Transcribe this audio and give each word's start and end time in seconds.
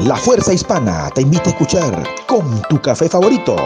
La 0.00 0.14
Fuerza 0.14 0.52
Hispana 0.52 1.08
te 1.14 1.22
invita 1.22 1.44
a 1.44 1.52
escuchar 1.52 2.04
con 2.26 2.60
tu 2.68 2.78
café 2.82 3.08
favorito, 3.08 3.56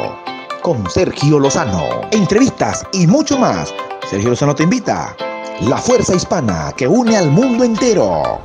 con 0.63 0.89
Sergio 0.89 1.41
Lozano, 1.41 2.03
entrevistas 2.13 2.87
y 2.93 3.09
mucho 3.09 3.37
más. 3.37 3.75
Sergio 4.09 4.31
Lozano 4.31 4.55
te 4.55 4.63
invita. 4.63 5.17
La 5.63 5.77
Fuerza 5.79 6.15
Hispana 6.15 6.73
que 6.77 6.87
une 6.87 7.17
al 7.17 7.31
mundo 7.31 7.65
entero. 7.65 8.41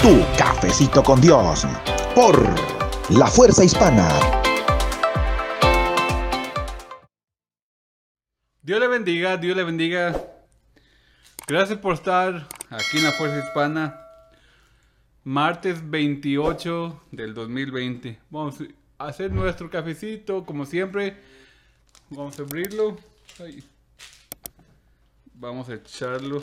Tu 0.00 0.24
cafecito 0.38 1.02
con 1.02 1.20
Dios. 1.20 1.66
Por 2.14 2.40
La 3.10 3.26
Fuerza 3.26 3.64
Hispana. 3.64 4.08
Dios 8.62 8.78
le 8.78 8.86
bendiga, 8.86 9.38
Dios 9.38 9.56
le 9.56 9.64
bendiga. 9.64 10.14
Gracias 11.48 11.80
por 11.80 11.94
estar 11.94 12.46
aquí 12.70 12.98
en 12.98 13.04
la 13.04 13.12
Fuerza 13.12 13.38
Hispana. 13.44 14.03
Martes 15.26 15.88
28 15.88 17.04
del 17.10 17.32
2020. 17.32 18.20
Vamos 18.28 18.56
a 18.98 19.06
hacer 19.06 19.32
nuestro 19.32 19.70
cafecito, 19.70 20.44
como 20.44 20.66
siempre. 20.66 21.16
Vamos 22.10 22.38
a 22.38 22.42
abrirlo. 22.42 22.98
Vamos 25.32 25.70
a 25.70 25.76
echarlo. 25.76 26.42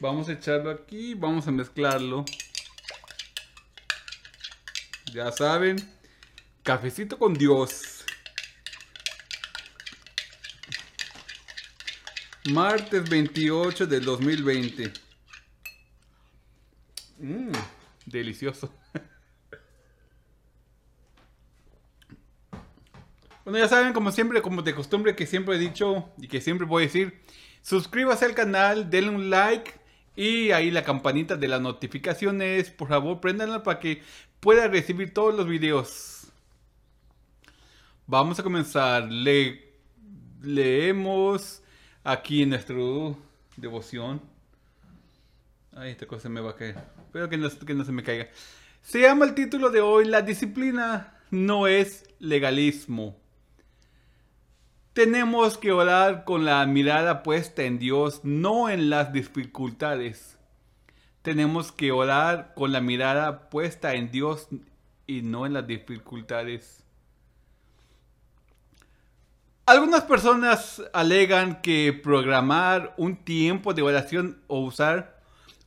Vamos 0.00 0.28
a 0.28 0.32
echarlo 0.32 0.68
aquí. 0.68 1.14
Vamos 1.14 1.46
a 1.46 1.52
mezclarlo. 1.52 2.24
Ya 5.14 5.30
saben. 5.30 5.76
Cafecito 6.64 7.20
con 7.20 7.34
Dios. 7.34 8.04
Martes 12.50 13.08
28 13.08 13.86
del 13.86 14.04
2020. 14.04 15.05
Mmm, 17.18 17.52
delicioso. 18.06 18.72
Bueno, 23.44 23.60
ya 23.60 23.68
saben, 23.68 23.92
como 23.92 24.10
siempre, 24.10 24.42
como 24.42 24.62
de 24.62 24.74
costumbre 24.74 25.14
que 25.14 25.24
siempre 25.24 25.54
he 25.54 25.58
dicho 25.60 26.10
y 26.18 26.26
que 26.26 26.40
siempre 26.40 26.66
voy 26.66 26.82
a 26.82 26.86
decir, 26.86 27.20
suscríbase 27.62 28.24
al 28.24 28.34
canal, 28.34 28.90
denle 28.90 29.10
un 29.10 29.30
like 29.30 29.72
y 30.16 30.50
ahí 30.50 30.72
la 30.72 30.82
campanita 30.82 31.36
de 31.36 31.46
las 31.46 31.60
notificaciones, 31.60 32.70
por 32.70 32.88
favor, 32.88 33.20
préndanla 33.20 33.62
para 33.62 33.78
que 33.78 34.02
pueda 34.40 34.66
recibir 34.66 35.14
todos 35.14 35.32
los 35.32 35.46
videos. 35.46 36.26
Vamos 38.08 38.38
a 38.38 38.42
comenzar. 38.42 39.10
Le, 39.10 39.72
leemos 40.42 41.62
aquí 42.04 42.42
en 42.42 42.50
nuestro 42.50 43.16
devoción. 43.56 44.20
Ay, 45.78 45.90
esta 45.90 46.06
cosa 46.06 46.30
me 46.30 46.40
va 46.40 46.52
a 46.52 46.56
caer. 46.56 46.74
Espero 47.04 47.28
que 47.28 47.36
no, 47.36 47.50
que 47.50 47.74
no 47.74 47.84
se 47.84 47.92
me 47.92 48.02
caiga. 48.02 48.28
Se 48.80 49.02
llama 49.02 49.26
el 49.26 49.34
título 49.34 49.68
de 49.68 49.82
hoy, 49.82 50.06
La 50.06 50.22
disciplina 50.22 51.12
no 51.30 51.66
es 51.66 52.08
legalismo. 52.18 53.14
Tenemos 54.94 55.58
que 55.58 55.72
orar 55.72 56.24
con 56.24 56.46
la 56.46 56.64
mirada 56.64 57.22
puesta 57.22 57.64
en 57.64 57.78
Dios, 57.78 58.22
no 58.24 58.70
en 58.70 58.88
las 58.88 59.12
dificultades. 59.12 60.38
Tenemos 61.20 61.72
que 61.72 61.92
orar 61.92 62.54
con 62.54 62.72
la 62.72 62.80
mirada 62.80 63.50
puesta 63.50 63.92
en 63.92 64.10
Dios 64.10 64.48
y 65.06 65.20
no 65.20 65.44
en 65.44 65.52
las 65.52 65.66
dificultades. 65.66 66.84
Algunas 69.66 70.04
personas 70.04 70.82
alegan 70.94 71.60
que 71.60 71.92
programar 71.92 72.94
un 72.96 73.16
tiempo 73.16 73.74
de 73.74 73.82
oración 73.82 74.40
o 74.46 74.60
usar 74.60 75.15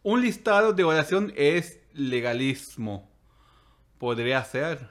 un 0.04 0.22
listado 0.22 0.74
de 0.74 0.84
oración 0.84 1.34
es 1.36 1.80
legalismo. 1.94 3.10
Podría 3.98 4.44
ser. 4.44 4.90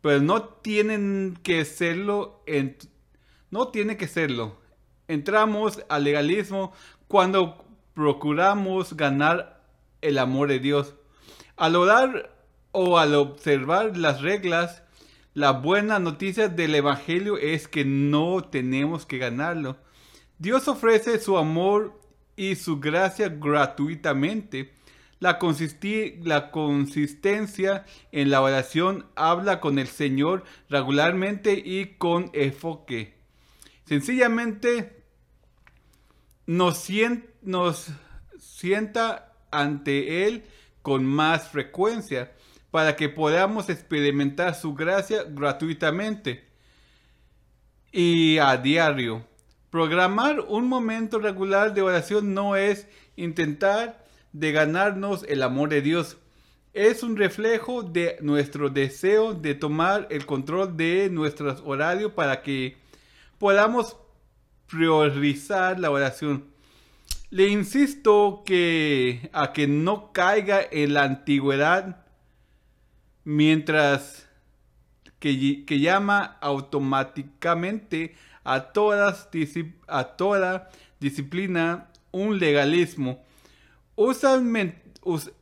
Pero 0.00 0.20
no 0.20 0.44
tienen 0.44 1.38
que 1.42 1.64
serlo 1.64 2.42
en, 2.46 2.76
no 3.50 3.68
tiene 3.68 3.96
que 3.96 4.06
serlo. 4.06 4.60
Entramos 5.08 5.82
al 5.88 6.04
legalismo 6.04 6.72
cuando 7.08 7.64
procuramos 7.94 8.96
ganar 8.96 9.62
el 10.00 10.18
amor 10.18 10.48
de 10.48 10.58
Dios. 10.58 10.94
Al 11.56 11.76
orar 11.76 12.36
o 12.72 12.98
al 12.98 13.14
observar 13.14 13.96
las 13.96 14.20
reglas, 14.20 14.82
la 15.32 15.52
buena 15.52 15.98
noticia 15.98 16.48
del 16.48 16.74
Evangelio 16.74 17.38
es 17.38 17.66
que 17.66 17.84
no 17.84 18.42
tenemos 18.44 19.06
que 19.06 19.18
ganarlo. 19.18 19.76
Dios 20.38 20.68
ofrece 20.68 21.18
su 21.18 21.38
amor 21.38 22.00
y 22.36 22.56
su 22.56 22.80
gracia 22.80 23.28
gratuitamente. 23.28 24.72
La, 25.20 25.38
la, 26.22 26.50
consistencia 26.50 27.86
en 28.12 28.30
la 28.30 28.42
oración 28.42 29.06
habla 29.14 29.60
con 29.60 29.78
el 29.78 29.86
Señor 29.86 30.44
regularmente 30.68 31.54
y 31.64 31.94
con 31.96 32.30
enfoque. 32.34 33.14
Sencillamente 33.86 35.04
nos, 36.46 36.88
nos 37.42 37.90
sienta 38.38 39.32
ante 39.50 40.26
Él 40.26 40.44
con 40.82 41.06
más 41.06 41.48
frecuencia 41.48 42.32
para 42.70 42.96
que 42.96 43.08
podamos 43.08 43.70
experimentar 43.70 44.54
su 44.54 44.74
gracia 44.74 45.22
gratuitamente 45.28 46.44
y 47.92 48.38
a 48.38 48.56
diario. 48.56 49.24
Programar 49.74 50.38
un 50.38 50.68
momento 50.68 51.18
regular 51.18 51.74
de 51.74 51.82
oración 51.82 52.32
no 52.32 52.54
es 52.54 52.86
intentar 53.16 54.06
de 54.32 54.52
ganarnos 54.52 55.24
el 55.24 55.42
amor 55.42 55.68
de 55.68 55.82
Dios. 55.82 56.16
Es 56.74 57.02
un 57.02 57.16
reflejo 57.16 57.82
de 57.82 58.16
nuestro 58.20 58.70
deseo 58.70 59.34
de 59.34 59.56
tomar 59.56 60.06
el 60.12 60.26
control 60.26 60.76
de 60.76 61.10
nuestros 61.10 61.60
horarios 61.66 62.12
para 62.12 62.42
que 62.42 62.76
podamos 63.38 63.96
priorizar 64.68 65.80
la 65.80 65.90
oración. 65.90 66.44
Le 67.30 67.48
insisto 67.48 68.44
que 68.46 69.28
a 69.32 69.52
que 69.52 69.66
no 69.66 70.12
caiga 70.12 70.60
en 70.70 70.94
la 70.94 71.02
antigüedad 71.02 72.06
mientras 73.24 74.28
que, 75.18 75.64
que 75.66 75.80
llama 75.80 76.38
automáticamente 76.40 78.14
a, 78.44 78.72
todas, 78.72 79.28
a 79.88 80.04
toda 80.04 80.70
disciplina 81.00 81.90
un 82.12 82.38
legalismo. 82.38 83.24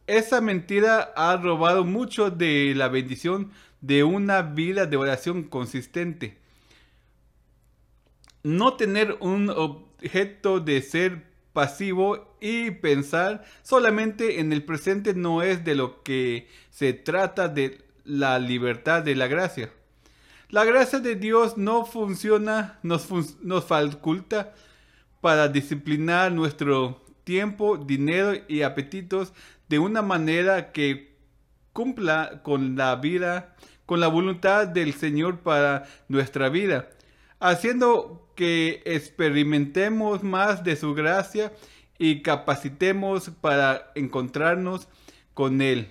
esa 0.06 0.40
mentira 0.40 1.12
ha 1.14 1.36
robado 1.36 1.84
mucho 1.84 2.30
de 2.30 2.72
la 2.74 2.88
bendición 2.88 3.52
de 3.80 4.04
una 4.04 4.42
vida 4.42 4.86
de 4.86 4.96
oración 4.96 5.42
consistente 5.42 6.42
no 8.42 8.74
tener 8.74 9.16
un 9.20 9.50
objeto 9.50 10.60
de 10.60 10.82
ser 10.82 11.24
pasivo 11.52 12.36
y 12.40 12.70
pensar 12.70 13.44
solamente 13.62 14.40
en 14.40 14.52
el 14.52 14.64
presente 14.64 15.14
no 15.14 15.42
es 15.42 15.64
de 15.64 15.74
lo 15.74 16.02
que 16.02 16.48
se 16.70 16.92
trata 16.92 17.48
de 17.48 17.78
la 18.04 18.38
libertad 18.38 19.02
de 19.02 19.14
la 19.14 19.28
gracia. 19.28 19.70
La 20.52 20.64
gracia 20.64 21.00
de 21.00 21.16
Dios 21.16 21.56
no 21.56 21.84
funciona, 21.84 22.78
nos, 22.84 23.08
nos 23.42 23.64
faculta 23.64 24.54
para 25.20 25.48
disciplinar 25.48 26.30
nuestro 26.30 27.02
tiempo, 27.24 27.76
dinero 27.76 28.34
y 28.46 28.62
apetitos 28.62 29.32
de 29.68 29.80
una 29.80 30.02
manera 30.02 30.70
que 30.70 31.16
cumpla 31.72 32.42
con 32.44 32.76
la 32.76 32.94
vida, 32.94 33.56
con 33.86 33.98
la 33.98 34.06
voluntad 34.06 34.68
del 34.68 34.92
Señor 34.92 35.40
para 35.40 35.88
nuestra 36.08 36.48
vida 36.48 36.88
haciendo 37.42 38.28
que 38.36 38.82
experimentemos 38.84 40.22
más 40.22 40.62
de 40.62 40.76
su 40.76 40.94
gracia 40.94 41.52
y 41.98 42.22
capacitemos 42.22 43.30
para 43.40 43.90
encontrarnos 43.96 44.88
con 45.34 45.60
Él. 45.60 45.90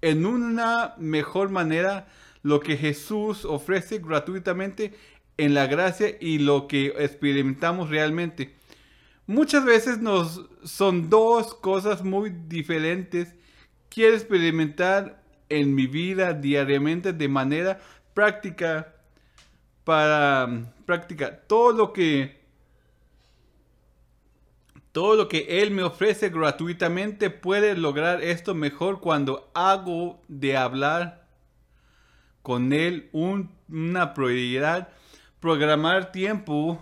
En 0.00 0.26
una 0.26 0.94
mejor 0.98 1.50
manera, 1.50 2.08
lo 2.42 2.60
que 2.60 2.76
Jesús 2.76 3.44
ofrece 3.44 3.98
gratuitamente 3.98 4.92
en 5.36 5.54
la 5.54 5.66
gracia 5.66 6.16
y 6.20 6.38
lo 6.38 6.66
que 6.68 6.86
experimentamos 6.98 7.90
realmente. 7.90 8.54
Muchas 9.26 9.64
veces 9.64 9.98
nos 9.98 10.48
son 10.64 11.08
dos 11.08 11.54
cosas 11.54 12.04
muy 12.04 12.30
diferentes. 12.30 13.34
Quiero 13.88 14.14
experimentar 14.14 15.22
en 15.48 15.74
mi 15.74 15.86
vida 15.86 16.32
diariamente 16.32 17.12
de 17.12 17.28
manera 17.28 17.80
práctica 18.14 18.94
para 19.84 20.46
um, 20.46 20.66
practicar 20.86 21.44
todo 21.46 21.72
lo 21.72 21.92
que 21.92 22.40
todo 24.92 25.16
lo 25.16 25.28
que 25.28 25.62
él 25.62 25.70
me 25.70 25.82
ofrece 25.82 26.28
gratuitamente 26.28 27.30
puede 27.30 27.74
lograr 27.76 28.22
esto 28.22 28.54
mejor 28.54 29.00
cuando 29.00 29.50
hago 29.54 30.20
de 30.28 30.56
hablar 30.56 31.21
con 32.42 32.72
él 32.72 33.08
una 33.12 34.14
prioridad. 34.14 34.88
Programar 35.40 36.12
tiempo 36.12 36.80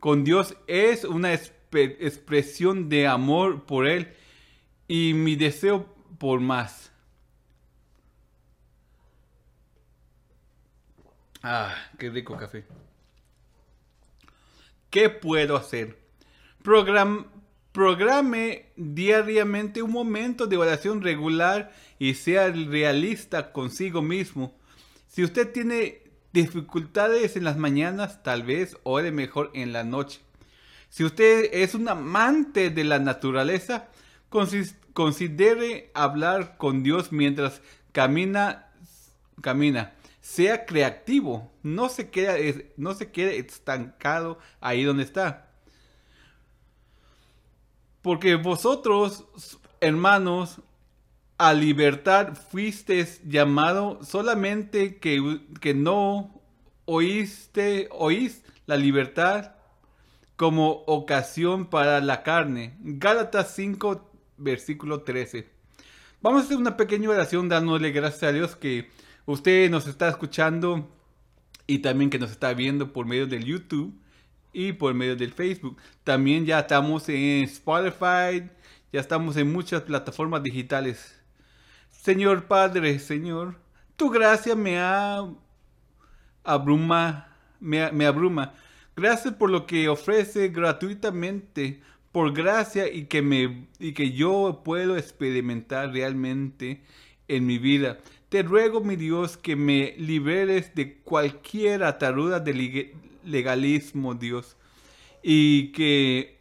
con 0.00 0.24
Dios 0.24 0.56
es 0.66 1.04
una 1.04 1.32
expresión 1.32 2.88
de 2.88 3.06
amor 3.06 3.64
por 3.64 3.86
Él 3.86 4.14
y 4.86 5.14
mi 5.14 5.36
deseo 5.36 5.86
por 6.18 6.40
más. 6.40 6.92
Ah, 11.42 11.74
qué 11.98 12.10
rico 12.10 12.36
café. 12.36 12.64
¿Qué 14.90 15.10
puedo 15.10 15.56
hacer? 15.56 15.98
Program 16.62 17.26
programe 17.74 18.66
diariamente 18.76 19.82
un 19.82 19.90
momento 19.90 20.46
de 20.46 20.56
oración 20.56 21.02
regular 21.02 21.72
y 21.98 22.14
sea 22.14 22.48
realista 22.48 23.50
consigo 23.50 24.00
mismo. 24.00 24.54
Si 25.08 25.24
usted 25.24 25.50
tiene 25.50 26.02
dificultades 26.32 27.36
en 27.36 27.42
las 27.42 27.56
mañanas, 27.56 28.22
tal 28.22 28.44
vez 28.44 28.76
ore 28.84 29.10
mejor 29.10 29.50
en 29.54 29.72
la 29.72 29.82
noche. 29.82 30.20
Si 30.88 31.02
usted 31.02 31.50
es 31.52 31.74
un 31.74 31.88
amante 31.88 32.70
de 32.70 32.84
la 32.84 33.00
naturaleza, 33.00 33.88
considere 34.92 35.90
hablar 35.94 36.56
con 36.56 36.84
Dios 36.84 37.10
mientras 37.10 37.60
camina, 37.90 38.68
camina. 39.40 39.94
Sea 40.20 40.64
creativo, 40.64 41.52
no 41.64 41.88
se, 41.88 42.10
quede, 42.10 42.72
no 42.76 42.94
se 42.94 43.10
quede 43.10 43.36
estancado 43.38 44.38
ahí 44.60 44.84
donde 44.84 45.02
está. 45.02 45.50
Porque 48.04 48.34
vosotros, 48.34 49.24
hermanos, 49.80 50.60
a 51.38 51.54
libertad 51.54 52.34
fuisteis 52.34 53.22
llamado 53.24 53.98
solamente 54.04 54.98
que, 54.98 55.40
que 55.58 55.72
no 55.72 56.42
oíste, 56.84 57.88
oís 57.92 58.44
la 58.66 58.76
libertad 58.76 59.52
como 60.36 60.84
ocasión 60.86 61.64
para 61.64 62.02
la 62.02 62.22
carne. 62.22 62.76
Gálatas 62.80 63.54
5, 63.56 64.06
versículo 64.36 65.00
13. 65.00 65.48
Vamos 66.20 66.42
a 66.42 66.44
hacer 66.44 66.58
una 66.58 66.76
pequeña 66.76 67.08
oración 67.08 67.48
dándole 67.48 67.90
gracias 67.90 68.24
a 68.24 68.32
Dios 68.32 68.54
que 68.54 68.90
usted 69.24 69.70
nos 69.70 69.86
está 69.86 70.10
escuchando 70.10 70.90
y 71.66 71.78
también 71.78 72.10
que 72.10 72.18
nos 72.18 72.32
está 72.32 72.52
viendo 72.52 72.92
por 72.92 73.06
medio 73.06 73.26
del 73.26 73.46
YouTube 73.46 73.98
y 74.54 74.72
por 74.72 74.94
medio 74.94 75.16
del 75.16 75.32
Facebook. 75.32 75.76
También 76.04 76.46
ya 76.46 76.60
estamos 76.60 77.08
en 77.08 77.44
Spotify, 77.44 78.48
ya 78.92 79.00
estamos 79.00 79.36
en 79.36 79.52
muchas 79.52 79.82
plataformas 79.82 80.42
digitales. 80.42 81.20
Señor 81.90 82.44
Padre, 82.46 82.98
Señor, 82.98 83.56
tu 83.96 84.08
gracia 84.10 84.54
me 84.54 84.78
ha 84.78 85.26
abruma, 86.44 87.28
me, 87.58 88.06
abruma. 88.06 88.54
Gracias 88.94 89.34
por 89.34 89.50
lo 89.50 89.66
que 89.66 89.88
ofrece 89.88 90.48
gratuitamente, 90.48 91.82
por 92.12 92.32
gracia 92.32 92.92
y 92.92 93.06
que, 93.06 93.22
me, 93.22 93.66
y 93.80 93.92
que 93.92 94.12
yo 94.12 94.62
puedo 94.64 94.96
experimentar 94.96 95.92
realmente 95.92 96.82
en 97.26 97.46
mi 97.46 97.58
vida. 97.58 97.98
Te 98.28 98.42
ruego, 98.42 98.80
mi 98.80 98.96
Dios, 98.96 99.36
que 99.36 99.56
me 99.56 99.94
liberes 99.98 100.74
de 100.74 100.98
cualquier 100.98 101.82
ataruda 101.82 102.38
de 102.38 102.94
legalismo, 103.24 104.14
Dios, 104.14 104.56
y 105.22 105.72
que 105.72 106.38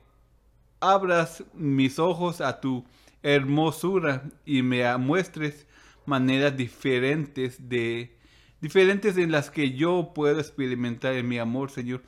abras 0.79 1.43
mis 1.53 1.99
ojos 1.99 2.41
a 2.41 2.59
tu 2.59 2.83
hermosura 3.21 4.29
y 4.45 4.61
me 4.61 4.97
muestres 4.97 5.65
maneras 6.05 6.55
diferentes 6.57 7.69
de 7.69 8.17
diferentes 8.59 9.17
en 9.17 9.31
las 9.31 9.49
que 9.49 9.71
yo 9.71 10.11
puedo 10.15 10.39
experimentar 10.39 11.13
en 11.15 11.27
mi 11.27 11.37
amor, 11.37 11.69
Señor. 11.69 12.01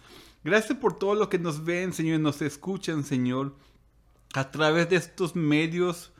Gracias 0.44 0.78
por 0.78 0.98
todo 0.98 1.16
lo 1.16 1.28
que 1.30 1.40
nos 1.40 1.66
ven, 1.66 1.92
Señor, 1.92 2.20
y 2.20 2.24
nos 2.24 2.42
escuchan, 2.42 3.04
Señor, 3.04 3.56
a 4.34 4.52
través 4.52 4.90
de 4.90 4.96
estos 4.98 5.36
medios 5.36 6.14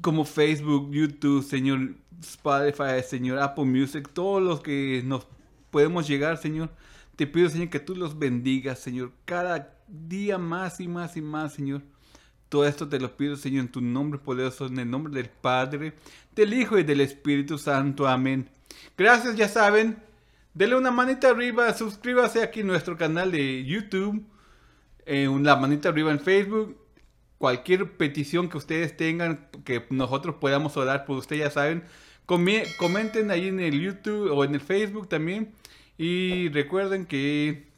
como 0.00 0.24
Facebook, 0.24 0.92
YouTube, 0.92 1.42
Señor, 1.42 1.94
Spotify, 2.20 3.02
Señor, 3.04 3.38
Apple 3.38 3.64
Music, 3.64 4.10
todos 4.12 4.42
los 4.42 4.60
que 4.60 5.02
nos 5.04 5.26
podemos 5.72 6.06
llegar, 6.06 6.38
Señor. 6.38 6.70
Te 7.16 7.26
pido, 7.26 7.48
Señor, 7.48 7.70
que 7.70 7.80
tú 7.80 7.96
los 7.96 8.16
bendigas, 8.16 8.78
Señor, 8.78 9.12
cada 9.24 9.74
día 9.88 10.38
más 10.38 10.78
y 10.78 10.86
más 10.86 11.16
y 11.16 11.22
más, 11.22 11.54
Señor. 11.54 11.82
Todo 12.48 12.66
esto 12.66 12.88
te 12.88 13.00
lo 13.00 13.16
pido, 13.16 13.34
Señor, 13.34 13.62
en 13.62 13.72
tu 13.72 13.80
nombre 13.80 14.20
poderoso, 14.20 14.66
en 14.66 14.78
el 14.78 14.88
nombre 14.88 15.12
del 15.14 15.30
Padre, 15.30 15.94
del 16.36 16.54
Hijo 16.54 16.78
y 16.78 16.84
del 16.84 17.00
Espíritu 17.00 17.58
Santo. 17.58 18.06
Amén. 18.06 18.48
Gracias, 18.96 19.34
ya 19.36 19.48
saben. 19.48 19.96
Denle 20.54 20.76
una 20.76 20.90
manita 20.90 21.30
arriba, 21.30 21.72
suscríbase 21.72 22.42
aquí 22.42 22.60
a 22.60 22.64
nuestro 22.64 22.98
canal 22.98 23.32
de 23.32 23.64
YouTube, 23.64 24.22
eh, 25.06 25.26
una 25.26 25.56
manita 25.56 25.88
arriba 25.88 26.10
en 26.10 26.20
Facebook. 26.20 26.78
Cualquier 27.38 27.96
petición 27.96 28.48
que 28.48 28.58
ustedes 28.58 28.96
tengan, 28.96 29.48
que 29.64 29.86
nosotros 29.90 30.36
podamos 30.36 30.76
orar 30.76 31.06
por 31.06 31.16
ustedes, 31.16 31.40
ya 31.40 31.50
saben. 31.50 31.84
Comenten 32.26 33.30
ahí 33.30 33.48
en 33.48 33.60
el 33.60 33.80
YouTube 33.80 34.30
o 34.32 34.44
en 34.44 34.54
el 34.54 34.60
Facebook 34.60 35.08
también. 35.08 35.54
Y 35.98 36.48
recuerden 36.48 37.06
que 37.06 37.68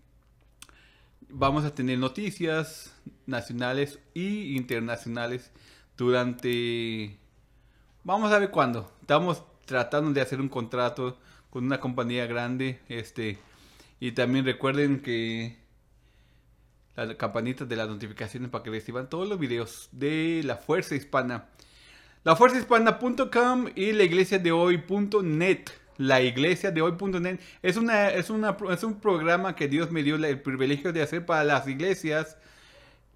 vamos 1.29 1.65
a 1.65 1.75
tener 1.75 1.99
noticias 1.99 2.95
nacionales 3.27 3.99
y 4.15 4.57
internacionales 4.57 5.51
durante... 5.97 7.19
Vamos 8.05 8.33
a 8.33 8.39
ver 8.39 8.51
cuándo. 8.51 8.93
Estamos 9.01 9.43
tratando 9.65 10.13
de 10.13 10.21
hacer 10.21 10.41
un 10.41 10.49
contrato 10.49 11.19
con 11.51 11.65
una 11.65 11.81
compañía 11.81 12.27
grande. 12.27 12.81
Este, 12.89 13.39
y 14.01 14.13
también 14.13 14.45
recuerden 14.45 15.01
que 15.01 15.57
la 16.97 17.17
campanita 17.17 17.65
de 17.65 17.77
las 17.77 17.89
notificaciones 17.89 18.51
para 18.51 18.63
que 18.63 18.71
reciban 18.71 19.09
todos 19.09 19.29
los 19.29 19.39
videos 19.39 19.89
de 19.93 20.43
la 20.45 20.57
Fuerza 20.57 20.95
Hispana. 20.95 21.49
Lafuerzahispana.com 22.25 23.69
y 23.75 23.93
la 23.93 24.03
iglesia 24.05 24.39
de 24.39 24.51
hoy.net 24.51 25.69
la 25.97 26.23
iglesia 26.23 26.71
de 26.71 26.81
es, 27.63 27.77
una, 27.77 28.09
es, 28.09 28.31
una, 28.31 28.57
es 28.71 28.83
un 28.83 29.01
programa 29.01 29.55
que 29.55 29.69
Dios 29.69 29.91
me 29.91 30.03
dio 30.03 30.17
el 30.17 30.41
privilegio 30.41 30.93
de 30.93 31.03
hacer 31.03 31.25
para 31.25 31.45
las 31.45 31.69
iglesias 31.69 32.37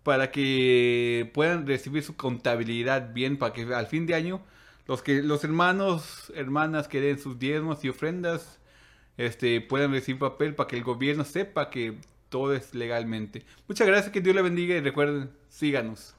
para 0.02 0.30
que 0.30 1.30
puedan 1.34 1.66
recibir 1.66 2.02
su 2.02 2.16
contabilidad 2.16 3.12
bien, 3.12 3.36
para 3.36 3.52
que 3.52 3.62
al 3.74 3.88
fin 3.88 4.06
de 4.06 4.14
año 4.14 4.40
los 4.86 5.02
que 5.02 5.22
los 5.22 5.42
hermanos, 5.44 6.32
hermanas 6.34 6.88
que 6.88 7.00
den 7.00 7.18
sus 7.18 7.38
diezmos 7.38 7.84
y 7.84 7.88
ofrendas 7.88 8.58
este, 9.16 9.60
puedan 9.60 9.92
recibir 9.92 10.20
papel 10.20 10.54
para 10.54 10.68
que 10.68 10.76
el 10.76 10.84
gobierno 10.84 11.24
sepa 11.24 11.70
que 11.70 11.98
todo 12.28 12.54
es 12.54 12.74
legalmente. 12.74 13.44
Muchas 13.66 13.86
gracias, 13.86 14.12
que 14.12 14.20
Dios 14.20 14.36
le 14.36 14.42
bendiga 14.42 14.76
y 14.76 14.80
recuerden, 14.80 15.30
síganos. 15.48 16.14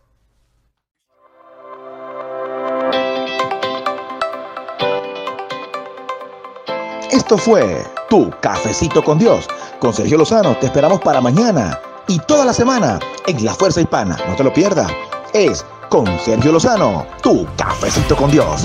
Esto 7.12 7.40
fue 7.40 7.84
Tu 8.10 8.30
Cafecito 8.40 9.04
con 9.04 9.18
Dios. 9.18 9.48
Con 9.80 9.94
Sergio 9.94 10.18
Lozano 10.18 10.56
te 10.58 10.68
esperamos 10.68 11.02
para 11.02 11.20
mañana 11.20 11.80
y 12.08 12.20
toda 12.20 12.46
la 12.46 12.54
semana 12.54 13.00
en 13.26 13.44
La 13.44 13.56
Fuerza 13.56 13.82
Hispana. 13.82 14.16
No 14.28 14.36
te 14.36 14.44
lo 14.44 14.54
pierdas. 14.54 14.92
Es 15.34 15.66
con 15.90 16.06
Sergio 16.20 16.52
Lozano, 16.52 17.08
Tu 17.24 17.48
Cafecito 17.58 18.16
con 18.16 18.30
Dios. 18.30 18.64